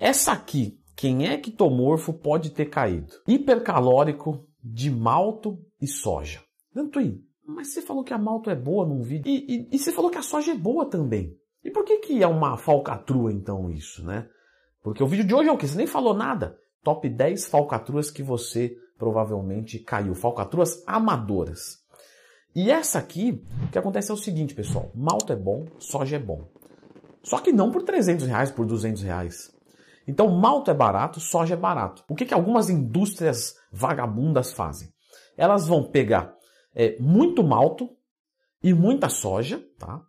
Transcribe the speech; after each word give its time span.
Essa 0.00 0.32
aqui, 0.32 0.80
quem 0.96 1.28
é 1.28 1.34
ectomorfo 1.34 2.14
pode 2.14 2.52
ter 2.52 2.70
caído? 2.70 3.12
Hipercalórico 3.28 4.46
de 4.64 4.90
malto 4.90 5.62
e 5.78 5.86
soja. 5.86 6.42
Dantuí, 6.74 7.22
mas 7.46 7.74
você 7.74 7.82
falou 7.82 8.02
que 8.02 8.14
a 8.14 8.18
malto 8.18 8.48
é 8.48 8.54
boa 8.54 8.86
num 8.86 9.02
vídeo. 9.02 9.30
E, 9.30 9.44
e, 9.46 9.68
e, 9.70 9.78
você 9.78 9.92
falou 9.92 10.10
que 10.10 10.16
a 10.16 10.22
soja 10.22 10.52
é 10.52 10.54
boa 10.54 10.86
também. 10.86 11.36
E 11.62 11.70
por 11.70 11.84
que, 11.84 11.98
que 11.98 12.22
é 12.22 12.26
uma 12.26 12.56
falcatrua 12.56 13.30
então 13.30 13.70
isso, 13.70 14.02
né? 14.02 14.26
Porque 14.82 15.02
o 15.02 15.06
vídeo 15.06 15.26
de 15.26 15.34
hoje 15.34 15.50
é 15.50 15.52
o 15.52 15.58
que? 15.58 15.68
Você 15.68 15.76
nem 15.76 15.86
falou 15.86 16.14
nada. 16.14 16.56
Top 16.82 17.06
10 17.06 17.48
falcatruas 17.48 18.10
que 18.10 18.22
você 18.22 18.74
provavelmente 18.96 19.78
caiu. 19.80 20.14
Falcatruas 20.14 20.82
amadoras. 20.86 21.78
E 22.56 22.70
essa 22.70 22.98
aqui, 22.98 23.44
o 23.66 23.70
que 23.70 23.78
acontece 23.78 24.10
é 24.10 24.14
o 24.14 24.16
seguinte, 24.16 24.54
pessoal. 24.54 24.90
Malto 24.94 25.30
é 25.30 25.36
bom, 25.36 25.66
soja 25.78 26.16
é 26.16 26.18
bom. 26.18 26.48
Só 27.22 27.38
que 27.38 27.52
não 27.52 27.70
por 27.70 27.82
300 27.82 28.26
reais, 28.26 28.50
por 28.50 28.64
200 28.64 29.02
reais. 29.02 29.59
Então, 30.06 30.28
malto 30.28 30.70
é 30.70 30.74
barato, 30.74 31.20
soja 31.20 31.54
é 31.54 31.56
barato. 31.56 32.04
O 32.08 32.14
que, 32.14 32.24
que 32.24 32.34
algumas 32.34 32.68
indústrias 32.68 33.56
vagabundas 33.70 34.52
fazem? 34.52 34.88
Elas 35.36 35.66
vão 35.66 35.84
pegar 35.84 36.34
é, 36.74 36.96
muito 36.98 37.42
malto 37.42 37.90
e 38.62 38.74
muita 38.74 39.08
soja, 39.08 39.64
tá? 39.78 40.02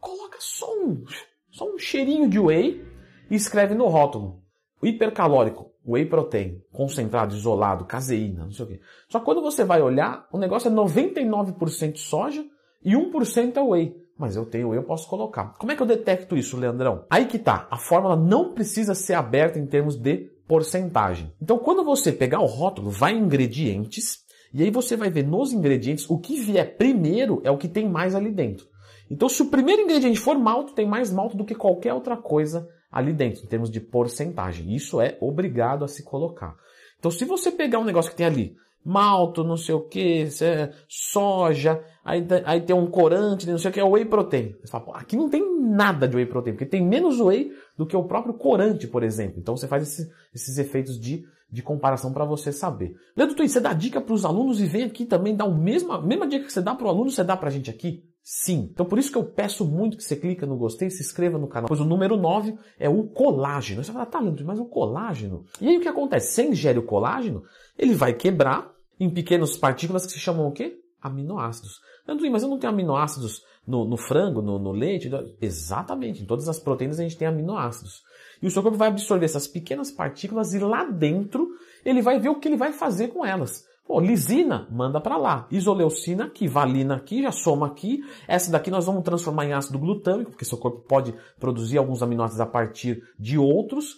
Coloca 0.00 0.38
só 0.40 0.72
um, 0.78 1.04
só 1.50 1.66
um 1.66 1.78
cheirinho 1.78 2.28
de 2.28 2.38
whey 2.38 2.84
e 3.30 3.34
escreve 3.34 3.74
no 3.74 3.86
rótulo. 3.86 4.42
Hipercalórico, 4.82 5.72
whey 5.84 6.06
protein, 6.06 6.62
concentrado, 6.72 7.34
isolado, 7.34 7.84
caseína, 7.84 8.44
não 8.44 8.52
sei 8.52 8.64
o 8.64 8.68
quê. 8.68 8.80
Só 9.08 9.18
que 9.18 9.24
quando 9.24 9.42
você 9.42 9.64
vai 9.64 9.82
olhar, 9.82 10.28
o 10.32 10.38
negócio 10.38 10.68
é 10.68 10.72
99% 10.72 11.96
soja 11.96 12.44
e 12.84 12.92
1% 12.92 13.56
é 13.56 13.60
whey. 13.60 13.96
Mas 14.18 14.34
eu 14.34 14.44
tenho, 14.44 14.74
eu 14.74 14.82
posso 14.82 15.08
colocar. 15.08 15.54
Como 15.58 15.70
é 15.70 15.76
que 15.76 15.82
eu 15.82 15.86
detecto 15.86 16.36
isso, 16.36 16.56
Leandrão? 16.56 17.04
Aí 17.08 17.26
que 17.26 17.38
tá. 17.38 17.68
A 17.70 17.76
fórmula 17.76 18.16
não 18.16 18.52
precisa 18.52 18.94
ser 18.94 19.14
aberta 19.14 19.58
em 19.58 19.66
termos 19.66 19.96
de 19.96 20.28
porcentagem. 20.48 21.32
Então, 21.40 21.58
quando 21.58 21.84
você 21.84 22.10
pegar 22.10 22.40
o 22.40 22.46
rótulo, 22.46 22.90
vai 22.90 23.12
em 23.12 23.20
ingredientes, 23.20 24.24
e 24.52 24.62
aí 24.62 24.70
você 24.70 24.96
vai 24.96 25.10
ver 25.10 25.24
nos 25.24 25.52
ingredientes, 25.52 26.08
o 26.10 26.18
que 26.18 26.40
vier 26.40 26.76
primeiro 26.76 27.40
é 27.44 27.50
o 27.50 27.58
que 27.58 27.68
tem 27.68 27.88
mais 27.88 28.14
ali 28.14 28.30
dentro. 28.30 28.66
Então, 29.10 29.28
se 29.28 29.42
o 29.42 29.50
primeiro 29.50 29.82
ingrediente 29.82 30.18
for 30.18 30.36
malto, 30.36 30.74
tem 30.74 30.86
mais 30.86 31.12
malto 31.12 31.36
do 31.36 31.44
que 31.44 31.54
qualquer 31.54 31.94
outra 31.94 32.16
coisa 32.16 32.68
ali 32.90 33.12
dentro, 33.12 33.44
em 33.44 33.46
termos 33.46 33.70
de 33.70 33.80
porcentagem. 33.80 34.74
Isso 34.74 35.00
é 35.00 35.16
obrigado 35.20 35.84
a 35.84 35.88
se 35.88 36.02
colocar. 36.02 36.56
Então, 36.98 37.10
se 37.10 37.24
você 37.24 37.52
pegar 37.52 37.78
um 37.78 37.84
negócio 37.84 38.10
que 38.10 38.16
tem 38.16 38.26
ali 38.26 38.56
malto, 38.88 39.44
não 39.44 39.58
sei 39.58 39.74
o 39.74 39.82
que, 39.82 40.26
é 40.40 40.70
soja, 40.88 41.78
aí, 42.02 42.26
aí 42.46 42.62
tem 42.62 42.74
um 42.74 42.86
corante, 42.86 43.46
não 43.46 43.58
sei 43.58 43.70
o 43.70 43.74
que, 43.74 43.78
é 43.78 43.84
whey 43.84 44.06
protein. 44.06 44.54
Você 44.64 44.70
fala, 44.70 44.96
aqui 44.96 45.14
não 45.14 45.28
tem 45.28 45.44
nada 45.60 46.08
de 46.08 46.16
whey 46.16 46.24
protein, 46.24 46.54
porque 46.54 46.64
tem 46.64 46.82
menos 46.82 47.20
whey 47.20 47.52
do 47.76 47.84
que 47.84 47.94
o 47.94 48.04
próprio 48.04 48.32
corante, 48.32 48.86
por 48.86 49.02
exemplo. 49.02 49.38
Então 49.38 49.54
você 49.54 49.68
faz 49.68 49.82
esse, 49.82 50.10
esses 50.34 50.56
efeitos 50.56 50.98
de, 50.98 51.22
de 51.52 51.62
comparação 51.62 52.14
para 52.14 52.24
você 52.24 52.50
saber. 52.50 52.96
Leandro 53.14 53.36
Twin, 53.36 53.46
você 53.46 53.60
dá 53.60 53.74
dica 53.74 54.00
para 54.00 54.14
os 54.14 54.24
alunos 54.24 54.58
e 54.58 54.64
vem 54.64 54.84
aqui 54.84 55.04
também 55.04 55.36
dar 55.36 55.44
o 55.44 55.54
mesmo, 55.54 55.92
a 55.92 56.00
mesma 56.00 56.26
dica 56.26 56.46
que 56.46 56.52
você 56.52 56.62
dá 56.62 56.74
para 56.74 56.86
o 56.86 56.88
aluno, 56.88 57.10
você 57.10 57.22
dá 57.22 57.36
para 57.36 57.48
a 57.48 57.52
gente 57.52 57.68
aqui? 57.68 58.02
Sim. 58.22 58.70
Então 58.72 58.86
por 58.86 58.98
isso 58.98 59.12
que 59.12 59.18
eu 59.18 59.24
peço 59.24 59.66
muito 59.66 59.98
que 59.98 60.04
você 60.04 60.16
clique 60.16 60.46
no 60.46 60.56
gostei, 60.56 60.88
se 60.88 61.02
inscreva 61.02 61.38
no 61.38 61.46
canal. 61.46 61.68
Pois 61.68 61.80
o 61.80 61.84
número 61.84 62.16
9 62.16 62.56
é 62.78 62.88
o 62.88 63.04
colágeno. 63.04 63.84
Você 63.84 63.92
fala, 63.92 64.06
tá, 64.06 64.18
Leandro, 64.18 64.46
mas 64.46 64.58
o 64.58 64.64
colágeno? 64.64 65.44
E 65.60 65.68
aí 65.68 65.76
o 65.76 65.80
que 65.80 65.88
acontece? 65.88 66.32
Você 66.32 66.46
ingere 66.46 66.78
o 66.78 66.82
colágeno, 66.82 67.42
ele 67.78 67.94
vai 67.94 68.14
quebrar 68.14 68.77
em 68.98 69.10
pequenas 69.10 69.56
partículas 69.56 70.06
que 70.06 70.12
se 70.12 70.18
chamam 70.18 70.46
o 70.46 70.52
quê? 70.52 70.78
Aminoácidos. 71.00 71.80
Mas 72.06 72.42
eu 72.42 72.48
não 72.48 72.58
tenho 72.58 72.72
aminoácidos 72.72 73.42
no, 73.66 73.84
no 73.84 73.96
frango, 73.96 74.40
no, 74.40 74.58
no 74.58 74.72
leite? 74.72 75.10
Exatamente. 75.40 76.22
Em 76.22 76.26
todas 76.26 76.48
as 76.48 76.58
proteínas 76.58 76.98
a 76.98 77.02
gente 77.02 77.16
tem 77.16 77.28
aminoácidos. 77.28 78.02
E 78.42 78.46
o 78.46 78.50
seu 78.50 78.62
corpo 78.62 78.78
vai 78.78 78.88
absorver 78.88 79.26
essas 79.26 79.46
pequenas 79.46 79.90
partículas 79.90 80.54
e 80.54 80.58
lá 80.58 80.84
dentro 80.84 81.48
ele 81.84 82.00
vai 82.00 82.18
ver 82.18 82.30
o 82.30 82.36
que 82.36 82.48
ele 82.48 82.56
vai 82.56 82.72
fazer 82.72 83.08
com 83.08 83.24
elas. 83.24 83.66
Pô, 83.86 84.00
lisina, 84.00 84.68
manda 84.70 85.00
para 85.00 85.16
lá. 85.16 85.46
Isoleucina 85.50 86.26
aqui, 86.26 86.46
valina 86.46 86.96
aqui, 86.96 87.22
já 87.22 87.32
soma 87.32 87.66
aqui. 87.66 88.04
Essa 88.26 88.50
daqui 88.50 88.70
nós 88.70 88.84
vamos 88.84 89.02
transformar 89.02 89.46
em 89.46 89.54
ácido 89.54 89.78
glutâmico, 89.78 90.30
porque 90.30 90.44
seu 90.44 90.58
corpo 90.58 90.80
pode 90.86 91.14
produzir 91.40 91.78
alguns 91.78 92.02
aminoácidos 92.02 92.40
a 92.40 92.46
partir 92.46 93.02
de 93.18 93.38
outros. 93.38 93.96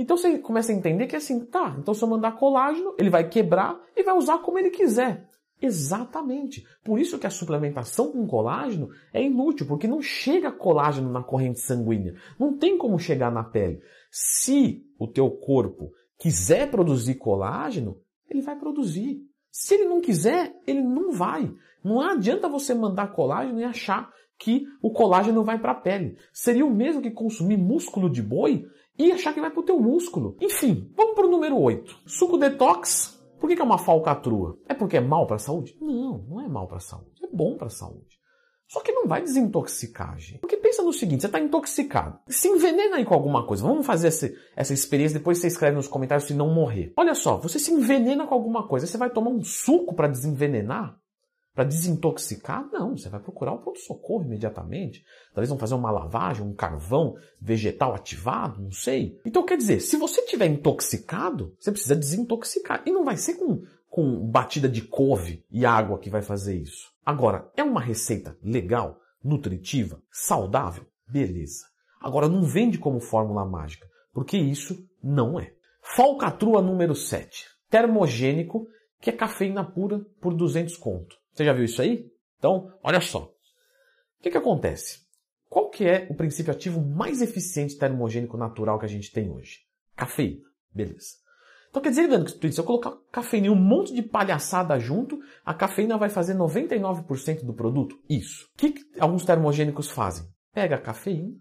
Então 0.00 0.16
você 0.16 0.38
começa 0.38 0.72
a 0.72 0.74
entender 0.74 1.06
que 1.06 1.14
é 1.14 1.18
assim, 1.18 1.44
tá, 1.44 1.76
então 1.78 1.92
se 1.92 2.02
eu 2.02 2.08
mandar 2.08 2.32
colágeno, 2.32 2.94
ele 2.98 3.10
vai 3.10 3.28
quebrar 3.28 3.78
e 3.94 4.02
vai 4.02 4.16
usar 4.16 4.38
como 4.38 4.58
ele 4.58 4.70
quiser. 4.70 5.28
Exatamente. 5.60 6.64
Por 6.82 6.98
isso 6.98 7.18
que 7.18 7.26
a 7.26 7.30
suplementação 7.30 8.10
com 8.10 8.26
colágeno 8.26 8.88
é 9.12 9.22
inútil, 9.22 9.66
porque 9.66 9.86
não 9.86 10.00
chega 10.00 10.50
colágeno 10.50 11.12
na 11.12 11.22
corrente 11.22 11.60
sanguínea. 11.60 12.14
Não 12.38 12.56
tem 12.56 12.78
como 12.78 12.98
chegar 12.98 13.30
na 13.30 13.44
pele. 13.44 13.82
Se 14.10 14.82
o 14.98 15.06
teu 15.06 15.30
corpo 15.30 15.92
quiser 16.18 16.70
produzir 16.70 17.16
colágeno, 17.16 17.98
ele 18.26 18.40
vai 18.40 18.58
produzir. 18.58 19.20
Se 19.50 19.74
ele 19.74 19.84
não 19.84 20.00
quiser, 20.00 20.56
ele 20.66 20.80
não 20.80 21.12
vai. 21.12 21.52
Não 21.84 22.00
adianta 22.00 22.48
você 22.48 22.72
mandar 22.72 23.12
colágeno 23.12 23.60
e 23.60 23.64
achar 23.64 24.10
que 24.38 24.64
o 24.80 24.90
colágeno 24.90 25.44
vai 25.44 25.58
para 25.58 25.72
a 25.72 25.74
pele. 25.74 26.16
Seria 26.32 26.64
o 26.64 26.74
mesmo 26.74 27.02
que 27.02 27.10
consumir 27.10 27.58
músculo 27.58 28.08
de 28.08 28.22
boi 28.22 28.64
e 29.06 29.12
achar 29.12 29.32
que 29.32 29.40
vai 29.40 29.50
para 29.50 29.60
o 29.60 29.64
teu 29.64 29.80
músculo. 29.80 30.36
Enfim, 30.40 30.92
vamos 30.94 31.14
para 31.14 31.26
o 31.26 31.30
número 31.30 31.58
8. 31.58 32.00
Suco 32.06 32.36
detox. 32.36 33.18
Por 33.40 33.48
que 33.48 33.58
é 33.58 33.64
uma 33.64 33.78
falcatrua? 33.78 34.58
É 34.68 34.74
porque 34.74 34.98
é 34.98 35.00
mal 35.00 35.26
para 35.26 35.36
a 35.36 35.38
saúde? 35.38 35.74
Não, 35.80 36.18
não 36.28 36.40
é 36.40 36.46
mal 36.46 36.68
para 36.68 36.76
a 36.76 36.80
saúde. 36.80 37.10
É 37.22 37.26
bom 37.34 37.56
para 37.56 37.68
a 37.68 37.70
saúde. 37.70 38.20
Só 38.68 38.80
que 38.80 38.92
não 38.92 39.08
vai 39.08 39.22
desintoxicar, 39.22 40.18
gente. 40.18 40.38
Porque 40.38 40.56
pensa 40.58 40.82
no 40.82 40.92
seguinte, 40.92 41.22
você 41.22 41.26
está 41.28 41.40
intoxicado. 41.40 42.20
Se 42.28 42.46
envenena 42.46 42.96
aí 42.96 43.04
com 43.04 43.14
alguma 43.14 43.46
coisa. 43.46 43.62
Vamos 43.62 43.86
fazer 43.86 44.08
essa, 44.08 44.30
essa 44.54 44.74
experiência, 44.74 45.18
depois 45.18 45.38
você 45.38 45.46
escreve 45.46 45.76
nos 45.76 45.88
comentários 45.88 46.28
se 46.28 46.34
não 46.34 46.52
morrer. 46.54 46.92
Olha 46.94 47.14
só, 47.14 47.38
você 47.38 47.58
se 47.58 47.72
envenena 47.72 48.26
com 48.26 48.34
alguma 48.34 48.68
coisa, 48.68 48.86
você 48.86 48.98
vai 48.98 49.10
tomar 49.10 49.30
um 49.30 49.42
suco 49.42 49.94
para 49.94 50.08
desenvenenar? 50.08 50.99
Para 51.60 51.68
desintoxicar? 51.68 52.66
Não, 52.72 52.96
você 52.96 53.10
vai 53.10 53.20
procurar 53.20 53.52
o 53.52 53.58
pronto-socorro 53.58 54.24
imediatamente. 54.24 55.04
Talvez 55.34 55.50
vão 55.50 55.58
fazer 55.58 55.74
uma 55.74 55.90
lavagem, 55.90 56.42
um 56.42 56.54
carvão 56.54 57.16
vegetal 57.38 57.94
ativado, 57.94 58.62
não 58.62 58.70
sei. 58.70 59.20
Então 59.26 59.44
quer 59.44 59.58
dizer, 59.58 59.80
se 59.80 59.98
você 59.98 60.22
estiver 60.22 60.46
intoxicado, 60.46 61.54
você 61.60 61.70
precisa 61.70 61.94
desintoxicar. 61.94 62.82
E 62.86 62.90
não 62.90 63.04
vai 63.04 63.18
ser 63.18 63.34
com, 63.34 63.60
com 63.90 64.26
batida 64.26 64.70
de 64.70 64.80
couve 64.80 65.44
e 65.50 65.66
água 65.66 65.98
que 65.98 66.08
vai 66.08 66.22
fazer 66.22 66.56
isso. 66.56 66.88
Agora, 67.04 67.52
é 67.54 67.62
uma 67.62 67.82
receita 67.82 68.38
legal, 68.42 68.98
nutritiva, 69.22 70.02
saudável? 70.10 70.86
Beleza. 71.06 71.66
Agora, 72.00 72.26
não 72.26 72.42
vende 72.42 72.78
como 72.78 73.00
fórmula 73.00 73.44
mágica, 73.44 73.86
porque 74.14 74.38
isso 74.38 74.82
não 75.04 75.38
é. 75.38 75.52
Falcatrua 75.82 76.62
número 76.62 76.94
7. 76.94 77.44
Termogênico, 77.68 78.66
que 78.98 79.10
é 79.10 79.12
cafeína 79.12 79.62
pura 79.62 80.00
por 80.22 80.32
200 80.32 80.74
conto. 80.78 81.19
Você 81.32 81.44
já 81.44 81.52
viu 81.52 81.64
isso 81.64 81.80
aí? 81.80 82.10
Então, 82.38 82.72
olha 82.82 83.00
só. 83.00 83.24
O 83.24 84.22
que, 84.22 84.30
que 84.30 84.36
acontece? 84.36 85.00
Qual 85.48 85.68
que 85.68 85.84
é 85.84 86.06
o 86.10 86.14
princípio 86.14 86.52
ativo 86.52 86.80
mais 86.80 87.20
eficiente 87.20 87.76
termogênico 87.76 88.36
natural 88.36 88.78
que 88.78 88.86
a 88.86 88.88
gente 88.88 89.12
tem 89.12 89.30
hoje? 89.30 89.60
Cafeína. 89.96 90.44
Beleza. 90.72 91.20
Então 91.70 91.80
quer 91.80 91.90
dizer, 91.90 92.08
Leandro, 92.08 92.32
que 92.36 92.52
se 92.52 92.60
eu 92.60 92.64
colocar 92.64 92.96
cafeína 93.12 93.46
e 93.46 93.50
um 93.50 93.54
monte 93.54 93.94
de 93.94 94.02
palhaçada 94.02 94.78
junto, 94.78 95.20
a 95.44 95.54
cafeína 95.54 95.96
vai 95.96 96.08
fazer 96.08 96.34
99% 96.34 97.44
do 97.44 97.54
produto? 97.54 97.96
Isso. 98.08 98.46
O 98.54 98.56
que, 98.56 98.72
que 98.72 99.00
alguns 99.00 99.24
termogênicos 99.24 99.88
fazem? 99.88 100.26
Pega 100.52 100.76
a 100.76 100.80
cafeína, 100.80 101.32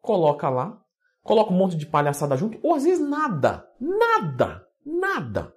coloca 0.00 0.48
lá, 0.48 0.80
coloca 1.22 1.52
um 1.52 1.56
monte 1.56 1.76
de 1.76 1.86
palhaçada 1.86 2.36
junto, 2.36 2.58
ou 2.62 2.74
às 2.74 2.82
vezes 2.84 3.08
nada. 3.08 3.64
Nada. 3.80 4.66
Nada. 4.84 5.51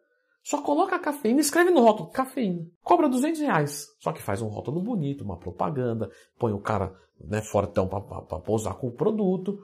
Só 0.46 0.62
coloca 0.62 0.96
a 0.96 1.00
cafeína, 1.00 1.42
escreve 1.42 1.72
no 1.72 1.82
rótulo 1.82 2.12
cafeína. 2.12 2.68
Cobra 2.84 3.10
200 3.10 3.42
reais. 3.42 3.88
Só 4.00 4.12
que 4.12 4.22
faz 4.22 4.44
um 4.44 4.48
rótulo 4.48 4.80
bonito, 4.80 5.24
uma 5.24 5.40
propaganda, 5.40 6.08
põe 6.38 6.54
o 6.54 6.60
cara 6.60 6.94
né, 7.20 7.42
fortão 7.42 7.88
para 7.88 8.00
pousar 8.42 8.76
com 8.76 8.90
o 8.90 8.92
produto. 8.92 9.58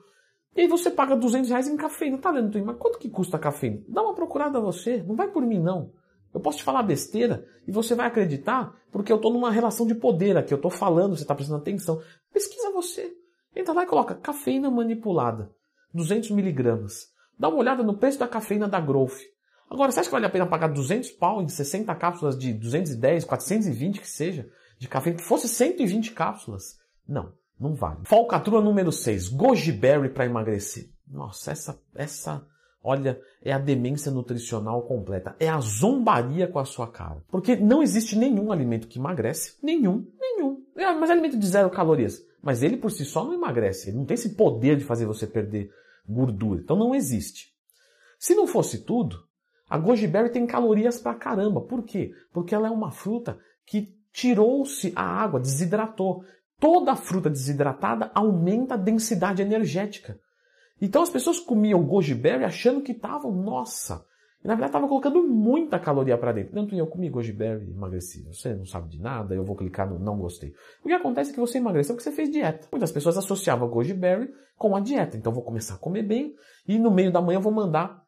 E 0.56 0.62
aí 0.62 0.68
você 0.68 0.90
paga 0.90 1.16
200 1.16 1.52
reais 1.52 1.68
em 1.68 1.78
cafeína. 1.78 2.18
Tá 2.18 2.32
vendo, 2.32 2.66
Mas 2.66 2.78
quanto 2.80 2.98
que 2.98 3.12
custa 3.12 3.38
a 3.38 3.40
cafeína? 3.40 3.80
Dá 3.88 4.02
uma 4.02 4.16
procurada 4.16 4.58
a 4.58 4.62
você. 4.62 5.04
Não 5.04 5.16
vai 5.16 5.28
por 5.28 5.46
mim, 5.46 5.60
não. 5.60 5.92
Eu 6.34 6.40
posso 6.40 6.58
te 6.58 6.64
falar 6.64 6.82
besteira 6.82 7.46
e 7.68 7.72
você 7.72 7.94
vai 7.94 8.08
acreditar 8.08 8.74
porque 8.92 9.12
eu 9.12 9.18
estou 9.18 9.32
numa 9.32 9.52
relação 9.52 9.86
de 9.86 9.94
poder 9.94 10.36
aqui. 10.36 10.52
Eu 10.52 10.56
estou 10.56 10.72
falando, 10.72 11.16
você 11.16 11.22
está 11.22 11.36
prestando 11.36 11.60
atenção. 11.60 12.02
Pesquisa 12.34 12.72
você. 12.72 13.14
Entra 13.56 13.72
lá 13.72 13.84
e 13.84 13.88
coloca 13.88 14.16
cafeína 14.16 14.72
manipulada. 14.72 15.52
200 15.94 16.32
miligramas. 16.32 17.12
Dá 17.38 17.50
uma 17.50 17.60
olhada 17.60 17.84
no 17.84 17.96
preço 17.96 18.18
da 18.18 18.28
cafeína 18.28 18.68
da 18.68 18.80
Growth. 18.80 19.20
Agora, 19.72 19.90
você 19.90 20.02
acha 20.02 20.10
que 20.10 20.14
vale 20.14 20.26
a 20.26 20.30
pena 20.30 20.46
pagar 20.46 20.68
200 20.68 21.12
pau 21.12 21.42
em 21.42 21.48
60 21.48 21.96
cápsulas 21.96 22.38
de 22.38 22.52
210, 22.52 23.24
420 23.24 24.02
que 24.02 24.10
seja, 24.10 24.50
de 24.78 24.86
cafeína, 24.90 25.20
que 25.20 25.24
fosse 25.24 25.48
120 25.48 26.12
cápsulas? 26.12 26.78
Não. 27.08 27.32
Não 27.58 27.74
vale. 27.74 28.00
Falcatrua 28.04 28.60
número 28.60 28.92
6. 28.92 29.30
Goji 29.30 29.72
berry 29.72 30.10
para 30.10 30.26
emagrecer. 30.26 30.90
Nossa, 31.08 31.52
essa, 31.52 31.82
essa, 31.96 32.46
olha, 32.84 33.22
é 33.42 33.54
a 33.54 33.60
demência 33.60 34.12
nutricional 34.12 34.82
completa. 34.82 35.38
É 35.40 35.48
a 35.48 35.62
zombaria 35.62 36.48
com 36.48 36.60
a 36.60 36.66
sua 36.66 36.88
cara. 36.88 37.24
Porque 37.30 37.56
não 37.56 37.82
existe 37.82 38.18
nenhum 38.18 38.52
alimento 38.52 38.90
que 38.90 39.00
emagrece. 39.00 39.58
Nenhum, 39.64 40.06
nenhum. 40.20 40.66
É, 40.76 40.92
mas 40.96 41.10
é 41.10 41.14
alimento 41.14 41.38
de 41.38 41.48
zero 41.48 41.70
calorias. 41.70 42.22
Mas 42.42 42.62
ele 42.62 42.76
por 42.76 42.92
si 42.92 43.06
só 43.06 43.24
não 43.24 43.36
emagrece. 43.36 43.90
Ele 43.90 43.98
não 44.00 44.06
tem 44.06 44.16
esse 44.16 44.36
poder 44.36 44.76
de 44.76 44.84
fazer 44.84 45.06
você 45.06 45.26
perder 45.26 45.72
gordura. 46.06 46.60
Então 46.60 46.76
não 46.76 46.94
existe. 46.94 47.54
Se 48.20 48.36
não 48.36 48.48
fosse 48.48 48.80
tudo, 48.80 49.31
a 49.72 49.78
goji 49.78 50.06
berry 50.06 50.30
tem 50.30 50.46
calorias 50.46 51.00
pra 51.00 51.16
caramba. 51.16 51.62
Por 51.62 51.84
quê? 51.84 52.12
Porque 52.34 52.54
ela 52.54 52.68
é 52.68 52.70
uma 52.70 52.92
fruta 52.92 53.40
que 53.66 53.96
tirou-se 54.12 54.92
a 54.98 55.02
água, 55.02 55.40
desidratou. 55.40 56.26
Toda 56.60 56.94
fruta 56.94 57.30
desidratada 57.30 58.12
aumenta 58.14 58.74
a 58.74 58.78
densidade 58.78 59.42
energética. 59.42 60.20
Então 60.82 61.02
as 61.02 61.10
pessoas 61.10 61.40
comiam 61.40 61.82
goji 61.86 62.14
berry 62.14 62.44
achando 62.44 62.82
que 62.82 62.92
estavam, 62.92 63.32
nossa, 63.32 64.06
e 64.44 64.48
na 64.48 64.56
verdade 64.56 64.72
estava 64.72 64.90
colocando 64.90 65.24
muita 65.24 65.80
caloria 65.80 66.18
para 66.18 66.34
dentro. 66.34 66.52
Tanto 66.52 66.76
eu 66.76 66.86
comi 66.86 67.10
goji 67.10 67.32
berry 67.32 67.72
emagreci. 67.72 68.24
Você 68.24 68.54
não 68.54 68.66
sabe 68.66 68.90
de 68.90 69.00
nada, 69.00 69.34
eu 69.34 69.46
vou 69.46 69.56
clicar 69.56 69.90
no 69.90 69.98
não 69.98 70.18
gostei. 70.18 70.54
O 70.84 70.90
que 70.90 70.94
acontece 70.94 71.32
é 71.32 71.34
que 71.34 71.40
você 71.40 71.60
emagreceu 71.60 71.96
porque 71.96 72.04
você 72.04 72.14
fez 72.14 72.30
dieta. 72.30 72.68
Muitas 72.70 72.92
pessoas 72.92 73.18
associavam 73.18 73.70
goji 73.70 73.94
berry 73.94 74.34
com 74.58 74.76
a 74.76 74.82
dieta. 74.82 75.16
Então 75.16 75.32
vou 75.32 75.44
começar 75.44 75.76
a 75.76 75.78
comer 75.78 76.04
bem 76.04 76.36
e 76.68 76.78
no 76.78 76.92
meio 76.92 77.10
da 77.10 77.22
manhã 77.22 77.38
eu 77.38 77.42
vou 77.42 77.54
mandar 77.54 78.01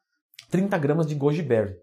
30 0.50 0.78
gramas 0.78 1.06
de 1.06 1.14
goji 1.14 1.42
berry. 1.42 1.76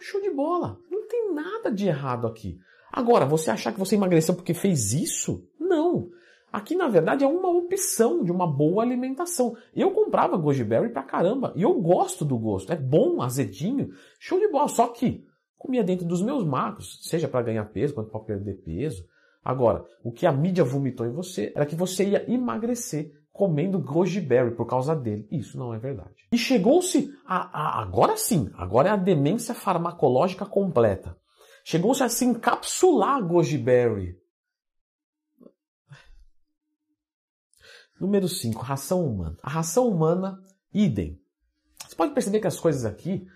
Show 0.00 0.20
de 0.20 0.30
bola. 0.30 0.78
Não 0.90 1.08
tem 1.08 1.32
nada 1.32 1.70
de 1.70 1.86
errado 1.86 2.26
aqui. 2.26 2.58
Agora, 2.92 3.24
você 3.24 3.50
achar 3.50 3.72
que 3.72 3.78
você 3.78 3.94
emagreceu 3.94 4.34
porque 4.34 4.52
fez 4.52 4.92
isso? 4.92 5.48
Não. 5.58 6.10
Aqui, 6.52 6.76
na 6.76 6.88
verdade, 6.88 7.24
é 7.24 7.26
uma 7.26 7.48
opção 7.48 8.22
de 8.22 8.30
uma 8.30 8.46
boa 8.46 8.82
alimentação. 8.82 9.56
Eu 9.74 9.92
comprava 9.92 10.36
goji 10.36 10.62
berry 10.62 10.90
pra 10.90 11.02
caramba. 11.02 11.54
E 11.56 11.62
eu 11.62 11.80
gosto 11.80 12.22
do 12.22 12.38
gosto. 12.38 12.70
É 12.70 12.76
bom, 12.76 13.22
azedinho, 13.22 13.92
show 14.20 14.38
de 14.38 14.46
bola. 14.48 14.68
Só 14.68 14.88
que 14.88 15.24
comia 15.56 15.82
dentro 15.82 16.06
dos 16.06 16.20
meus 16.20 16.44
macros, 16.44 17.00
seja 17.02 17.26
para 17.26 17.42
ganhar 17.42 17.64
peso, 17.64 17.94
quanto 17.94 18.10
para 18.10 18.20
perder 18.20 18.62
peso. 18.62 19.06
Agora, 19.42 19.86
o 20.04 20.12
que 20.12 20.26
a 20.26 20.32
mídia 20.32 20.62
vomitou 20.62 21.06
em 21.06 21.12
você 21.12 21.50
era 21.56 21.64
que 21.64 21.74
você 21.74 22.04
ia 22.04 22.30
emagrecer 22.30 23.10
comendo 23.34 23.80
goji 23.80 24.20
berry 24.20 24.54
por 24.54 24.64
causa 24.64 24.94
dele. 24.94 25.26
Isso 25.28 25.58
não 25.58 25.74
é 25.74 25.78
verdade. 25.78 26.14
E 26.30 26.38
chegou-se 26.38 27.12
a, 27.26 27.78
a, 27.78 27.82
agora 27.82 28.16
sim, 28.16 28.48
agora 28.54 28.88
é 28.88 28.92
a 28.92 28.96
demência 28.96 29.52
farmacológica 29.52 30.46
completa. 30.46 31.18
Chegou-se 31.64 32.02
a 32.02 32.08
se 32.08 32.24
encapsular 32.24 33.20
goji 33.26 33.58
berry 33.58 34.16
Número 38.00 38.28
5, 38.28 38.60
ração 38.60 39.06
humana. 39.06 39.38
A 39.42 39.48
ração 39.48 39.88
humana, 39.88 40.38
idem. 40.72 41.20
Você 41.86 41.96
pode 41.96 42.12
perceber 42.12 42.40
que 42.40 42.46
as 42.46 42.58
coisas 42.58 42.84
aqui, 42.84 43.26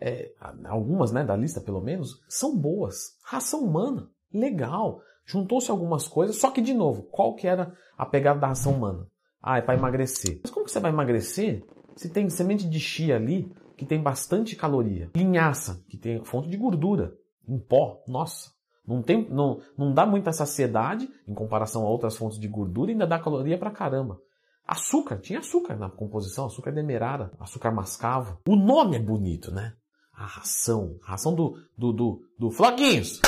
é, 0.00 0.32
algumas 0.64 1.12
né, 1.12 1.24
da 1.24 1.36
lista 1.36 1.60
pelo 1.60 1.80
menos, 1.80 2.20
são 2.28 2.56
boas. 2.56 3.16
Ração 3.24 3.60
humana, 3.60 4.10
legal. 4.32 5.00
Juntou-se 5.24 5.70
algumas 5.70 6.08
coisas, 6.08 6.36
só 6.36 6.50
que 6.50 6.60
de 6.60 6.74
novo, 6.74 7.04
qual 7.04 7.34
que 7.34 7.46
era 7.46 7.74
a 7.96 8.04
pegada 8.04 8.40
da 8.40 8.48
ração 8.48 8.74
humana? 8.74 9.06
Ah, 9.42 9.58
é 9.58 9.62
para 9.62 9.74
emagrecer. 9.74 10.40
Mas 10.42 10.50
como 10.50 10.66
que 10.66 10.72
você 10.72 10.80
vai 10.80 10.90
emagrecer 10.90 11.64
se 11.96 12.08
tem 12.08 12.28
semente 12.28 12.68
de 12.68 12.78
chia 12.78 13.16
ali, 13.16 13.50
que 13.76 13.86
tem 13.86 14.02
bastante 14.02 14.54
caloria? 14.54 15.10
Linhaça, 15.14 15.82
que 15.88 15.96
tem 15.96 16.22
fonte 16.24 16.48
de 16.48 16.56
gordura, 16.56 17.14
em 17.48 17.58
pó, 17.58 18.02
nossa. 18.06 18.50
Não, 18.86 19.02
tem, 19.02 19.28
não, 19.30 19.60
não 19.76 19.92
dá 19.92 20.04
muita 20.04 20.32
saciedade 20.32 21.08
em 21.26 21.34
comparação 21.34 21.86
a 21.86 21.88
outras 21.88 22.16
fontes 22.16 22.38
de 22.38 22.48
gordura 22.48 22.90
e 22.90 22.92
ainda 22.92 23.06
dá 23.06 23.18
caloria 23.18 23.58
pra 23.58 23.70
caramba. 23.70 24.18
Açúcar, 24.66 25.18
tinha 25.18 25.38
açúcar 25.38 25.76
na 25.76 25.88
composição, 25.88 26.46
açúcar 26.46 26.72
demerara, 26.72 27.32
açúcar 27.38 27.70
mascavo. 27.70 28.38
O 28.46 28.56
nome 28.56 28.96
é 28.96 29.00
bonito, 29.00 29.52
né? 29.52 29.74
A 30.12 30.26
ração, 30.26 30.96
a 31.04 31.12
ração 31.12 31.34
do, 31.34 31.56
do, 31.76 31.92
do, 31.92 32.20
do 32.38 32.50
Floquinhos. 32.50 33.20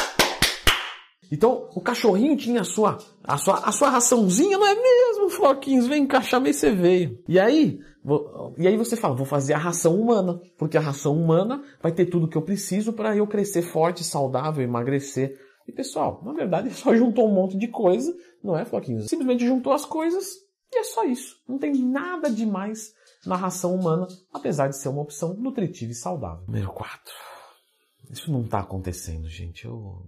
Então, 1.33 1.71
o 1.75 1.81
cachorrinho 1.81 2.37
tinha 2.37 2.61
a 2.61 2.65
sua, 2.65 2.99
a 3.25 3.39
sua, 3.39 3.55
a 3.61 3.73
sua 3.73 3.89
raçãozinha, 3.89 4.59
não 4.59 4.67
é 4.67 4.75
mesmo, 4.75 5.31
Floquinhos? 5.31 5.87
Vem 5.87 6.07
cá, 6.07 6.21
chamei, 6.21 6.53
você 6.53 6.71
veio. 6.71 7.19
E 7.27 7.41
aí, 7.41 7.81
e 8.59 8.69
aí 8.69 8.77
você 8.77 8.97
fala, 8.97 9.17
vou 9.17 9.25
fazer 9.25 9.55
a 9.55 9.59
ração 9.59 9.99
humana, 9.99 10.39
porque 10.59 10.77
a 10.77 10.81
ração 10.81 11.17
humana 11.17 11.65
vai 11.83 11.91
ter 11.91 12.05
tudo 12.05 12.29
que 12.29 12.37
eu 12.37 12.43
preciso 12.43 12.93
para 12.93 13.17
eu 13.17 13.27
crescer 13.27 13.63
forte, 13.63 14.05
saudável, 14.05 14.63
emagrecer. 14.63 15.41
E 15.67 15.73
pessoal, 15.73 16.21
na 16.23 16.35
verdade, 16.35 16.69
só 16.77 16.95
juntou 16.95 17.27
um 17.27 17.33
monte 17.33 17.57
de 17.57 17.69
coisa, 17.69 18.15
não 18.45 18.55
é, 18.55 18.67
Floquinhos? 18.67 19.09
Simplesmente 19.09 19.47
juntou 19.47 19.73
as 19.73 19.87
coisas 19.87 20.35
e 20.71 20.81
é 20.81 20.85
só 20.85 21.03
isso. 21.05 21.37
Não 21.49 21.57
tem 21.57 21.73
nada 21.73 22.29
demais 22.29 22.93
na 23.25 23.37
ração 23.37 23.75
humana, 23.75 24.07
apesar 24.35 24.69
de 24.69 24.77
ser 24.77 24.91
uma 24.91 25.01
opção 25.01 25.33
nutritiva 25.33 25.93
e 25.93 25.95
saudável. 25.95 26.45
Número 26.47 26.71
4. 26.73 27.01
Isso 28.11 28.31
não 28.31 28.43
está 28.43 28.59
acontecendo, 28.59 29.27
gente. 29.31 29.65
Eu 29.65 30.07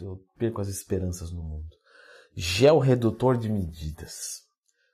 eu 0.00 0.24
perco 0.38 0.60
as 0.60 0.68
esperanças 0.68 1.30
no 1.30 1.42
mundo. 1.42 1.76
Gel 2.34 2.78
redutor 2.78 3.36
de 3.36 3.48
medidas. 3.48 4.46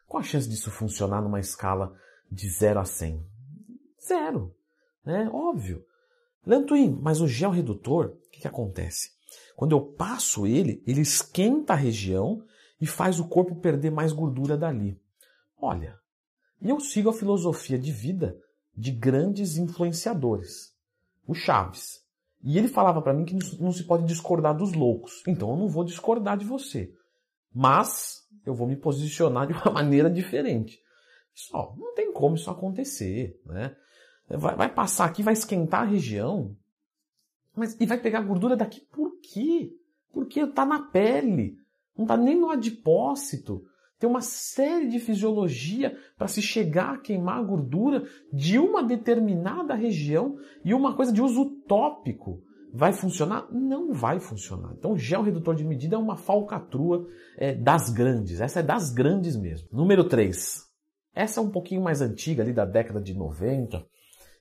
Qual 0.07 0.21
a 0.21 0.25
chance 0.25 0.49
disso 0.49 0.71
funcionar 0.71 1.21
numa 1.23 1.41
escala 1.41 1.95
de 2.31 2.49
0 2.49 2.81
a 2.81 2.85
100? 2.85 3.25
Zero. 4.07 4.55
Né? 5.05 5.29
Óbvio. 5.33 5.85
Lantuim, 6.47 6.99
mas 7.01 7.21
o 7.21 7.29
gel 7.29 7.51
redutor, 7.51 8.07
o 8.07 8.31
que, 8.31 8.41
que 8.41 8.49
acontece? 8.49 9.11
Quando 9.57 9.73
eu 9.73 9.81
passo 9.81 10.47
ele, 10.47 10.83
ele 10.87 11.01
esquenta 11.01 11.73
a 11.73 11.77
região 11.77 12.45
e 12.81 12.87
faz 12.87 13.19
o 13.19 13.29
corpo 13.29 13.57
perder 13.57 13.91
mais 13.91 14.13
gordura 14.13 14.57
dali. 14.57 15.01
Olha, 15.57 15.99
eu 16.61 16.79
sigo 16.81 17.09
a 17.09 17.15
filosofia 17.15 17.79
de 17.79 17.91
vida 17.91 18.39
de 18.77 18.91
grandes 18.91 19.57
influenciadores. 19.57 20.75
O 21.27 21.35
Chaves. 21.35 22.04
E 22.45 22.59
ele 22.59 22.69
falava 22.69 23.01
para 23.01 23.15
mim 23.15 23.25
que 23.25 23.35
não 23.59 23.73
se 23.73 23.85
pode 23.85 24.05
discordar 24.05 24.55
dos 24.55 24.75
loucos. 24.75 25.23
Então 25.27 25.51
eu 25.51 25.57
não 25.57 25.67
vou 25.67 25.83
discordar 25.83 26.37
de 26.37 26.45
você. 26.45 26.93
Mas 27.53 28.29
eu 28.45 28.55
vou 28.55 28.69
me 28.69 28.77
posicionar 28.77 29.47
de 29.47 29.55
uma 29.55 29.71
maneira 29.73 30.11
diferente. 30.11 30.79
Só, 31.35 31.75
não 31.79 31.95
tem 31.95 32.13
como 32.13 32.37
isso 32.37 32.51
acontecer, 32.51 33.41
né? 33.47 33.75
Vai, 34.29 34.55
vai 34.55 34.73
passar 34.73 35.07
aqui, 35.07 35.23
vai 35.23 35.33
esquentar 35.33 35.83
a 35.83 35.87
região, 35.87 36.57
mas 37.57 37.77
e 37.81 37.87
vai 37.87 37.99
pegar 37.99 38.21
gordura 38.21 38.57
daqui 38.57 38.81
por 38.81 39.19
quê? 39.21 39.73
Porque 40.13 40.41
está 40.41 40.65
na 40.65 40.81
pele, 40.81 41.57
não 41.97 42.05
está 42.05 42.17
nem 42.17 42.39
no 42.39 42.51
adipócito. 42.51 43.65
Tem 44.05 44.11
uma 44.11 44.21
série 44.21 44.87
de 44.87 44.99
fisiologia 44.99 45.97
para 46.19 46.29
se 46.29 46.43
chegar 46.43 46.93
a 46.93 46.99
queimar 46.99 47.39
a 47.39 47.43
gordura 47.43 48.05
de 48.31 48.59
uma 48.59 48.83
determinada 48.83 49.75
região 49.75 50.37
e 50.63 50.75
uma 50.75 50.95
coisa 50.95 51.11
de 51.11 51.23
uso 51.23 51.41
utópico. 51.41 52.43
Vai 52.71 52.93
funcionar? 52.93 53.51
Não 53.51 53.95
vai 53.95 54.21
funcionar. 54.21 54.75
Então, 54.77 54.95
gel 54.95 55.23
redutor 55.23 55.55
de 55.55 55.65
medida 55.65 55.97
é 55.97 55.99
uma 55.99 56.19
falcatrua 56.19 57.07
é, 57.39 57.55
das 57.55 57.89
grandes. 57.89 58.43
Essa 58.43 58.61
é 58.61 58.63
das 58.63 58.93
grandes 58.93 59.37
mesmo. 59.37 59.71
Número 59.73 60.05
3. 60.05 60.63
Essa 61.15 61.41
é 61.41 61.43
um 61.43 61.51
pouquinho 61.51 61.81
mais 61.81 62.03
antiga, 62.03 62.43
ali 62.43 62.53
da 62.53 62.67
década 62.67 63.01
de 63.01 63.15
90, 63.15 63.87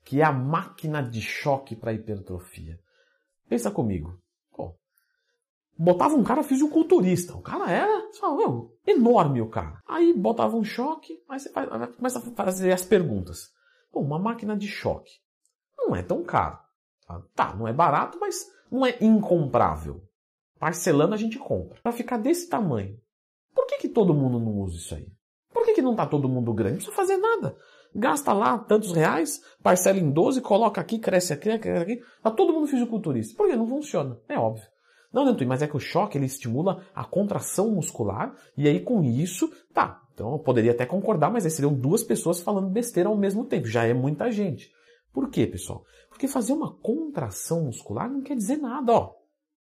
que 0.04 0.20
é 0.20 0.26
a 0.26 0.34
máquina 0.34 1.02
de 1.02 1.22
choque 1.22 1.74
para 1.74 1.94
hipertrofia. 1.94 2.78
Pensa 3.48 3.72
comigo 3.72 4.22
botava 5.78 6.16
um 6.16 6.24
cara 6.24 6.44
fisiculturista. 6.44 7.36
O 7.36 7.42
cara 7.42 7.70
era 7.70 8.04
meu, 8.38 8.76
enorme 8.86 9.42
o 9.42 9.50
cara. 9.50 9.82
Aí 9.88 10.14
botava 10.14 10.56
um 10.56 10.64
choque, 10.64 11.22
aí 11.30 11.40
você 11.40 11.50
faz, 11.50 11.70
começa 11.96 12.20
a 12.20 12.22
fazer 12.22 12.72
as 12.72 12.86
perguntas. 12.86 13.52
Pô, 13.92 14.00
uma 14.02 14.20
máquina 14.20 14.56
de 14.56 14.68
choque 14.68 15.24
não 15.78 15.96
é 15.96 16.02
tão 16.02 16.24
caro. 16.24 16.58
Tá? 17.06 17.22
tá, 17.36 17.56
não 17.56 17.68
é 17.68 17.74
barato, 17.74 18.18
mas 18.20 18.46
não 18.72 18.86
é 18.86 18.98
incomprável. 19.02 20.02
Parcelando 20.60 21.14
a 21.14 21.18
gente 21.18 21.38
compra. 21.38 21.80
Para 21.82 21.92
ficar 21.92 22.18
desse 22.18 22.48
tamanho. 22.48 22.98
Por 23.54 23.66
que, 23.68 23.78
que 23.78 23.90
todo 23.90 24.14
mundo 24.14 24.40
não 24.40 24.60
usa 24.60 24.78
isso 24.78 24.96
aí? 24.96 25.08
Por 25.54 25.66
que, 25.66 25.74
que 25.74 25.82
não 25.82 25.96
tá 25.96 26.06
todo 26.06 26.30
mundo 26.30 26.54
grande? 26.54 26.72
Não 26.72 26.78
precisa 26.78 26.96
fazer 26.96 27.18
nada. 27.18 27.56
Gasta 27.94 28.34
lá 28.34 28.58
tantos 28.58 28.92
reais, 28.92 29.40
parcela 29.62 30.00
em 30.00 30.10
12, 30.10 30.42
coloca 30.42 30.82
aqui, 30.82 30.98
cresce 30.98 31.34
aqui, 31.34 31.60
cresce 31.60 31.84
aqui. 31.84 32.04
Tá 32.24 32.32
todo 32.32 32.52
mundo 32.52 32.68
fisiculturista. 32.68 33.38
Por 33.38 33.48
que 33.48 33.56
não 33.56 33.68
funciona? 33.68 34.20
É 34.28 34.38
óbvio. 34.38 34.66
Não, 35.14 35.24
Dentui, 35.26 35.46
mas 35.46 35.62
é 35.62 35.68
que 35.68 35.78
o 35.78 35.80
choque 35.80 36.18
ele 36.18 36.26
estimula 36.26 36.84
a 36.96 37.06
contração 37.06 37.70
muscular 37.72 38.36
e 38.58 38.68
aí 38.68 38.80
com 38.80 39.04
isso, 39.04 39.52
tá. 39.72 40.02
Então 40.14 40.32
eu 40.32 40.40
poderia 40.40 40.72
até 40.72 40.86
concordar, 40.86 41.32
mas 41.32 41.46
aí 41.46 41.52
seriam 41.52 41.74
duas 41.74 42.04
pessoas 42.04 42.42
falando 42.42 42.70
besteira 42.70 43.10
ao 43.10 43.16
mesmo 43.16 43.46
tempo. 43.46 43.68
Já 43.68 43.86
é 43.86 43.94
muita 43.94 44.32
gente. 44.32 44.72
Por 45.14 45.30
quê, 45.30 45.46
pessoal? 45.46 45.86
Porque 46.10 46.28
fazer 46.28 46.54
uma 46.54 46.74
contração 46.78 47.66
muscular 47.66 48.12
não 48.12 48.22
quer 48.22 48.36
dizer 48.36 48.58
nada, 48.58 48.92
ó. 48.92 49.14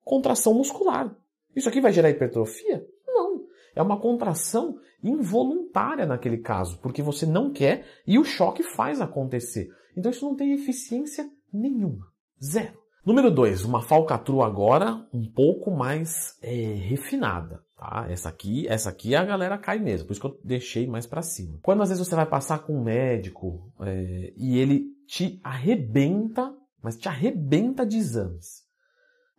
Contração 0.03 0.55
muscular. 0.55 1.15
Isso 1.55 1.69
aqui 1.69 1.81
vai 1.81 1.91
gerar 1.91 2.09
hipertrofia? 2.09 2.83
Não. 3.05 3.45
É 3.75 3.81
uma 3.81 3.99
contração 3.99 4.79
involuntária 5.03 6.05
naquele 6.05 6.37
caso, 6.37 6.79
porque 6.79 7.03
você 7.03 7.25
não 7.25 7.51
quer 7.51 7.85
e 8.07 8.17
o 8.17 8.23
choque 8.23 8.63
faz 8.63 9.01
acontecer. 9.01 9.69
Então 9.95 10.11
isso 10.11 10.25
não 10.25 10.35
tem 10.35 10.53
eficiência 10.53 11.29
nenhuma. 11.53 12.07
Zero. 12.43 12.86
Número 13.07 13.31
2, 13.31 13.63
uma 13.63 13.81
falcatrua 13.81 14.45
agora 14.45 15.01
um 15.13 15.23
pouco 15.23 15.71
mais 15.71 16.37
é, 16.41 16.73
refinada. 16.73 17.63
Tá? 17.77 18.05
Essa 18.09 18.27
aqui, 18.27 18.67
essa 18.67 18.89
aqui 18.89 19.15
a 19.15 19.23
galera 19.23 19.57
cai 19.57 19.79
mesmo, 19.79 20.05
por 20.05 20.11
isso 20.11 20.19
que 20.19 20.27
eu 20.27 20.37
deixei 20.43 20.85
mais 20.85 21.07
para 21.07 21.21
cima. 21.21 21.57
Quando 21.63 21.81
às 21.81 21.87
vezes 21.87 22.05
você 22.05 22.13
vai 22.17 22.25
passar 22.25 22.59
com 22.59 22.77
um 22.77 22.83
médico 22.83 23.71
é, 23.79 24.33
e 24.35 24.57
ele 24.57 24.87
te 25.07 25.39
arrebenta, 25.41 26.53
mas 26.83 26.97
te 26.97 27.07
arrebenta 27.07 27.85
de 27.85 27.95
exames. 27.95 28.65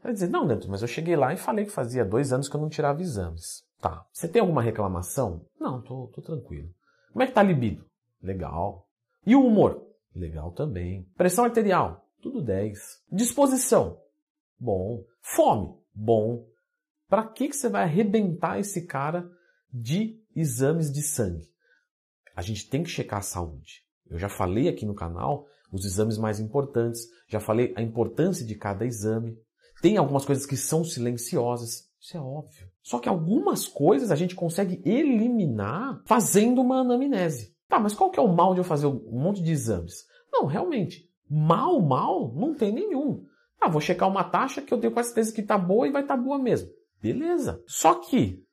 Vai 0.02 0.14
dizer, 0.14 0.30
não, 0.30 0.46
Neto, 0.46 0.66
mas 0.70 0.80
eu 0.80 0.88
cheguei 0.88 1.14
lá 1.14 1.34
e 1.34 1.36
falei 1.36 1.66
que 1.66 1.70
fazia 1.70 2.06
dois 2.06 2.32
anos 2.32 2.48
que 2.48 2.56
eu 2.56 2.60
não 2.62 2.70
tirava 2.70 3.02
exames. 3.02 3.64
Tá. 3.82 4.02
Você 4.10 4.26
tem 4.26 4.40
alguma 4.40 4.62
reclamação? 4.62 5.44
Não, 5.60 5.82
tô, 5.82 6.06
tô 6.14 6.22
tranquilo. 6.22 6.70
Como 7.12 7.22
é 7.22 7.26
que 7.26 7.34
tá 7.34 7.42
a 7.42 7.44
libido? 7.44 7.84
Legal. 8.22 8.86
E 9.26 9.36
o 9.36 9.44
humor? 9.44 9.86
Legal 10.16 10.52
também. 10.52 11.06
Pressão 11.18 11.44
arterial, 11.44 12.07
tudo 12.20 12.42
10. 12.42 12.78
Disposição, 13.10 14.00
bom. 14.58 15.04
Fome, 15.20 15.74
bom. 15.94 16.46
Para 17.08 17.26
que, 17.26 17.48
que 17.48 17.56
você 17.56 17.68
vai 17.68 17.84
arrebentar 17.84 18.58
esse 18.58 18.86
cara 18.86 19.30
de 19.72 20.20
exames 20.34 20.92
de 20.92 21.02
sangue? 21.02 21.48
A 22.34 22.42
gente 22.42 22.68
tem 22.68 22.82
que 22.82 22.90
checar 22.90 23.20
a 23.20 23.22
saúde. 23.22 23.82
Eu 24.08 24.18
já 24.18 24.28
falei 24.28 24.68
aqui 24.68 24.86
no 24.86 24.94
canal 24.94 25.46
os 25.70 25.84
exames 25.84 26.16
mais 26.16 26.40
importantes, 26.40 27.02
já 27.28 27.40
falei 27.40 27.74
a 27.76 27.82
importância 27.82 28.44
de 28.44 28.54
cada 28.54 28.86
exame. 28.86 29.38
Tem 29.82 29.96
algumas 29.96 30.24
coisas 30.24 30.46
que 30.46 30.56
são 30.56 30.82
silenciosas, 30.82 31.88
isso 32.00 32.16
é 32.16 32.20
óbvio. 32.20 32.70
Só 32.82 32.98
que 32.98 33.08
algumas 33.08 33.66
coisas 33.66 34.10
a 34.10 34.16
gente 34.16 34.34
consegue 34.34 34.80
eliminar 34.84 36.02
fazendo 36.06 36.60
uma 36.60 36.80
anamnese. 36.80 37.54
Tá, 37.68 37.78
mas 37.78 37.94
qual 37.94 38.10
que 38.10 38.18
é 38.18 38.22
o 38.22 38.34
mal 38.34 38.54
de 38.54 38.60
eu 38.60 38.64
fazer 38.64 38.86
um 38.86 39.20
monte 39.20 39.42
de 39.42 39.52
exames? 39.52 40.06
Não, 40.32 40.46
realmente, 40.46 41.07
mal, 41.30 41.80
mal, 41.80 42.32
não 42.34 42.54
tem 42.54 42.72
nenhum. 42.72 43.24
Ah, 43.60 43.68
vou 43.68 43.80
checar 43.80 44.08
uma 44.08 44.24
taxa 44.24 44.62
que 44.62 44.72
eu 44.72 44.78
tenho 44.78 44.92
quase 44.92 45.08
certeza 45.08 45.34
que 45.34 45.40
está 45.40 45.58
boa 45.58 45.86
e 45.86 45.90
vai 45.90 46.02
estar 46.02 46.16
tá 46.16 46.22
boa 46.22 46.38
mesmo. 46.38 46.70
Beleza. 47.00 47.62
Só 47.66 47.94
que, 47.94 48.44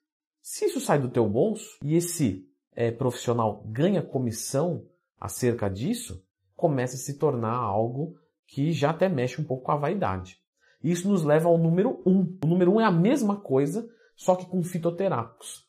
se 0.41 0.65
isso 0.65 0.79
sai 0.79 0.99
do 0.99 1.09
teu 1.09 1.27
bolso 1.27 1.77
e 1.83 1.95
esse 1.95 2.47
é, 2.75 2.91
profissional 2.91 3.63
ganha 3.67 4.01
comissão 4.01 4.85
acerca 5.19 5.69
disso, 5.69 6.23
começa 6.55 6.95
a 6.95 6.99
se 6.99 7.17
tornar 7.17 7.55
algo 7.55 8.15
que 8.47 8.71
já 8.71 8.91
até 8.91 9.09
mexe 9.09 9.41
um 9.41 9.45
pouco 9.45 9.63
com 9.63 9.71
a 9.71 9.77
vaidade. 9.77 10.39
Isso 10.83 11.09
nos 11.09 11.23
leva 11.23 11.49
ao 11.49 11.57
número 11.57 12.01
1. 12.05 12.11
Um. 12.11 12.37
O 12.43 12.47
número 12.47 12.71
1 12.71 12.75
um 12.75 12.81
é 12.81 12.85
a 12.85 12.91
mesma 12.91 13.37
coisa, 13.37 13.89
só 14.15 14.35
que 14.35 14.45
com 14.45 14.61
fitoterápicos. 14.63 15.65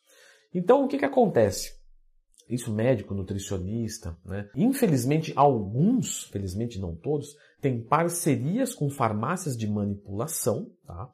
Então, 0.55 0.85
o 0.85 0.89
que, 0.89 0.99
que 0.99 1.05
acontece? 1.05 1.76
Isso 2.49 2.73
médico, 2.73 3.15
nutricionista, 3.15 4.17
né? 4.25 4.49
Infelizmente, 4.55 5.33
alguns, 5.35 6.25
felizmente 6.25 6.79
não 6.79 6.95
todos, 6.95 7.37
têm 7.61 7.83
parcerias 7.83 8.73
com 8.73 8.89
farmácias 8.89 9.57
de 9.57 9.67
manipulação, 9.67 10.71
tá? 10.87 11.11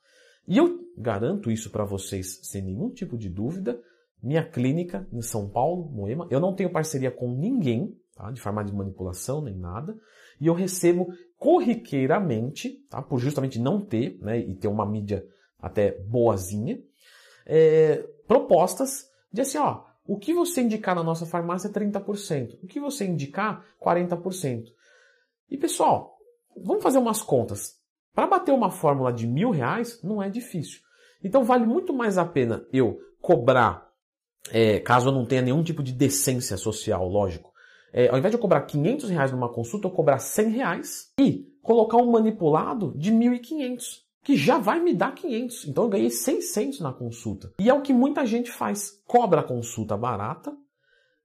E 0.46 0.58
eu 0.58 0.80
garanto 0.96 1.50
isso 1.50 1.70
para 1.70 1.84
vocês 1.84 2.40
sem 2.42 2.62
nenhum 2.62 2.90
tipo 2.90 3.16
de 3.16 3.28
dúvida. 3.28 3.80
Minha 4.22 4.44
clínica 4.44 5.06
em 5.12 5.22
São 5.22 5.48
Paulo, 5.48 5.90
Moema, 5.90 6.26
eu 6.30 6.38
não 6.38 6.54
tenho 6.54 6.70
parceria 6.70 7.10
com 7.10 7.34
ninguém, 7.34 7.96
tá? 8.14 8.30
de 8.30 8.40
farmácia 8.40 8.70
de 8.70 8.76
manipulação 8.76 9.42
nem 9.42 9.56
nada, 9.56 9.96
e 10.40 10.46
eu 10.46 10.54
recebo 10.54 11.08
corriqueiramente, 11.36 12.84
tá? 12.88 13.02
por 13.02 13.18
justamente 13.18 13.58
não 13.58 13.80
ter, 13.80 14.18
né? 14.20 14.38
e 14.38 14.54
ter 14.54 14.68
uma 14.68 14.88
mídia 14.88 15.24
até 15.58 15.98
boazinha, 16.02 16.80
é, 17.46 17.96
propostas 18.28 19.08
de 19.32 19.40
assim, 19.40 19.58
ó, 19.58 19.84
o 20.04 20.18
que 20.18 20.34
você 20.34 20.62
indicar 20.62 20.94
na 20.94 21.02
nossa 21.02 21.26
farmácia 21.26 21.68
é 21.68 21.70
30%, 21.70 22.58
o 22.62 22.66
que 22.66 22.80
você 22.80 23.06
indicar, 23.06 23.64
40%. 23.80 24.64
E 25.50 25.56
pessoal, 25.56 26.18
vamos 26.56 26.82
fazer 26.82 26.98
umas 26.98 27.22
contas. 27.22 27.80
Para 28.14 28.26
bater 28.26 28.52
uma 28.52 28.70
fórmula 28.70 29.12
de 29.12 29.26
mil 29.26 29.50
reais 29.50 30.02
não 30.02 30.22
é 30.22 30.28
difícil. 30.28 30.80
Então 31.22 31.44
vale 31.44 31.64
muito 31.64 31.92
mais 31.92 32.18
a 32.18 32.24
pena 32.24 32.66
eu 32.72 32.98
cobrar, 33.20 33.88
é, 34.50 34.80
caso 34.80 35.08
eu 35.08 35.12
não 35.12 35.24
tenha 35.24 35.42
nenhum 35.42 35.62
tipo 35.62 35.82
de 35.82 35.92
decência 35.92 36.56
social, 36.56 37.08
lógico, 37.08 37.52
é, 37.92 38.08
ao 38.08 38.18
invés 38.18 38.32
de 38.32 38.36
eu 38.36 38.40
cobrar 38.40 38.62
500 38.62 39.10
reais 39.10 39.30
numa 39.30 39.52
consulta, 39.52 39.86
eu 39.86 39.92
cobrar 39.92 40.18
100 40.18 40.48
reais 40.48 41.12
e 41.20 41.46
colocar 41.62 41.98
um 41.98 42.10
manipulado 42.10 42.92
de 42.96 43.12
1.500, 43.12 44.00
que 44.22 44.36
já 44.36 44.58
vai 44.58 44.80
me 44.80 44.94
dar 44.94 45.14
500. 45.14 45.68
Então 45.68 45.84
eu 45.84 45.90
ganhei 45.90 46.10
600 46.10 46.80
na 46.80 46.92
consulta. 46.92 47.52
E 47.58 47.68
é 47.68 47.74
o 47.74 47.82
que 47.82 47.92
muita 47.92 48.24
gente 48.24 48.50
faz. 48.50 49.02
Cobra 49.06 49.40
a 49.40 49.44
consulta 49.44 49.96
barata, 49.96 50.56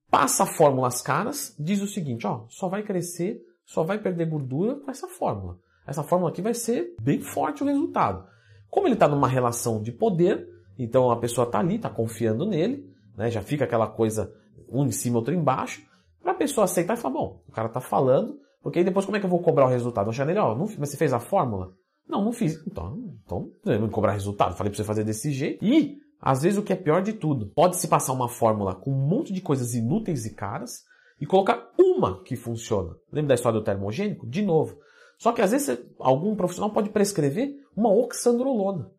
passa 0.09 0.45
fórmulas 0.45 1.01
caras, 1.01 1.55
diz 1.59 1.81
o 1.81 1.87
seguinte, 1.87 2.25
ó, 2.25 2.45
só 2.49 2.67
vai 2.67 2.83
crescer, 2.83 3.41
só 3.65 3.83
vai 3.83 3.99
perder 3.99 4.29
gordura 4.29 4.75
com 4.75 4.89
essa 4.89 5.07
fórmula. 5.07 5.59
Essa 5.85 6.03
fórmula 6.03 6.31
aqui 6.31 6.41
vai 6.41 6.53
ser 6.53 6.95
bem 7.01 7.21
forte 7.21 7.63
o 7.63 7.65
resultado. 7.65 8.27
Como 8.69 8.87
ele 8.87 8.95
está 8.95 9.07
numa 9.07 9.27
relação 9.27 9.81
de 9.81 9.91
poder, 9.91 10.47
então 10.77 11.09
a 11.11 11.17
pessoa 11.17 11.45
está 11.45 11.59
ali, 11.59 11.75
está 11.75 11.89
confiando 11.89 12.45
nele, 12.45 12.85
né, 13.15 13.31
já 13.31 13.41
fica 13.41 13.63
aquela 13.63 13.87
coisa 13.87 14.33
um 14.69 14.85
em 14.85 14.91
cima, 14.91 15.17
outro 15.17 15.33
embaixo, 15.33 15.81
para 16.21 16.33
a 16.33 16.35
pessoa 16.35 16.65
aceitar 16.65 16.95
e 16.95 16.99
falar, 16.99 17.13
bom, 17.13 17.41
o 17.47 17.51
cara 17.51 17.67
está 17.67 17.79
falando, 17.79 18.37
porque 18.61 18.79
aí 18.79 18.85
depois 18.85 19.05
como 19.05 19.15
é 19.15 19.19
que 19.19 19.25
eu 19.25 19.29
vou 19.29 19.41
cobrar 19.41 19.65
o 19.65 19.69
resultado? 19.69 20.07
Eu 20.07 20.11
achei 20.11 20.25
nele, 20.25 20.39
ó, 20.39 20.53
não, 20.53 20.65
mas 20.77 20.89
você 20.89 20.97
fez 20.97 21.13
a 21.13 21.19
fórmula? 21.19 21.73
Não, 22.07 22.23
não 22.23 22.31
fiz. 22.31 22.61
Então, 22.65 23.15
então 23.25 23.51
eu 23.65 23.79
não 23.79 23.89
cobrar 23.89 24.13
resultado. 24.13 24.55
Falei 24.55 24.71
para 24.71 24.77
você 24.77 24.83
fazer 24.83 25.03
desse 25.03 25.31
jeito. 25.31 25.63
E, 25.63 25.97
às 26.21 26.41
vezes, 26.41 26.57
o 26.57 26.63
que 26.63 26.73
é 26.73 26.75
pior 26.75 27.01
de 27.01 27.13
tudo, 27.13 27.47
pode-se 27.47 27.87
passar 27.87 28.13
uma 28.13 28.29
fórmula 28.29 28.75
com 28.75 28.91
um 28.91 29.07
monte 29.07 29.33
de 29.33 29.41
coisas 29.41 29.73
inúteis 29.73 30.25
e 30.25 30.33
caras 30.33 30.83
e 31.19 31.25
colocar 31.25 31.71
uma 31.77 32.23
que 32.23 32.35
funciona. 32.35 32.95
Lembra 33.11 33.29
da 33.29 33.35
história 33.35 33.59
do 33.59 33.65
termogênico? 33.65 34.27
De 34.27 34.41
novo. 34.41 34.77
Só 35.17 35.31
que 35.31 35.41
às 35.41 35.51
vezes 35.51 35.79
algum 35.99 36.35
profissional 36.35 36.71
pode 36.71 36.89
prescrever 36.89 37.55
uma 37.75 37.91
oxandrolona. 37.91 38.91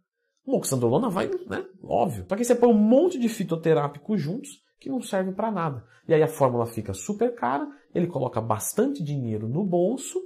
Uma 0.45 0.59
oxandrolona 0.59 1.09
vai, 1.09 1.31
né? 1.47 1.65
Óbvio. 1.83 2.27
Só 2.29 2.35
que 2.35 2.45
você 2.45 2.55
põe 2.55 2.69
um 2.69 2.75
monte 2.75 3.19
de 3.19 3.29
fitoterápico 3.29 4.17
juntos 4.17 4.63
que 4.81 4.89
não 4.89 5.01
serve 5.01 5.33
para 5.33 5.51
nada. 5.51 5.85
E 6.07 6.15
aí 6.15 6.23
a 6.23 6.29
fórmula 6.29 6.67
fica 6.67 6.93
super 6.95 7.35
cara, 7.35 7.69
ele 7.95 8.07
coloca 8.07 8.41
bastante 8.41 9.03
dinheiro 9.03 9.49
no 9.49 9.65
bolso 9.65 10.19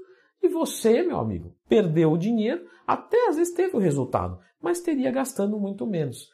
você, 0.53 1.03
meu 1.03 1.19
amigo, 1.19 1.57
perdeu 1.69 2.13
o 2.13 2.19
dinheiro, 2.19 2.65
até 2.87 3.29
às 3.29 3.37
vezes 3.37 3.55
teve 3.55 3.77
o 3.77 3.81
resultado, 3.81 4.39
mas 4.61 4.81
teria 4.81 5.11
gastando 5.11 5.59
muito 5.59 5.87
menos. 5.87 6.31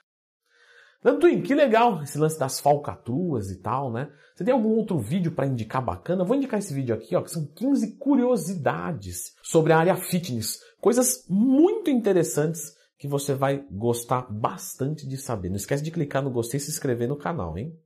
Dantuim, 1.02 1.40
que 1.40 1.54
legal 1.54 2.02
esse 2.02 2.18
lance 2.18 2.38
das 2.38 2.58
falcatruas 2.58 3.50
e 3.50 3.60
tal, 3.60 3.92
né? 3.92 4.10
Você 4.34 4.44
tem 4.44 4.52
algum 4.52 4.70
outro 4.70 4.98
vídeo 4.98 5.32
para 5.32 5.46
indicar 5.46 5.84
bacana? 5.84 6.24
Vou 6.24 6.36
indicar 6.36 6.58
esse 6.58 6.74
vídeo 6.74 6.94
aqui, 6.94 7.14
ó, 7.14 7.22
que 7.22 7.30
são 7.30 7.46
15 7.46 7.96
curiosidades 7.96 9.34
sobre 9.42 9.72
a 9.72 9.78
área 9.78 9.96
fitness. 9.96 10.58
Coisas 10.80 11.24
muito 11.28 11.88
interessantes 11.88 12.76
que 12.98 13.06
você 13.06 13.32
vai 13.32 13.64
gostar 13.70 14.22
bastante 14.28 15.06
de 15.06 15.16
saber. 15.16 15.50
Não 15.50 15.56
esquece 15.56 15.84
de 15.84 15.92
clicar 15.92 16.22
no 16.22 16.30
gostei 16.30 16.58
e 16.58 16.60
se 16.60 16.70
inscrever 16.70 17.08
no 17.08 17.16
canal, 17.16 17.56
hein? 17.56 17.78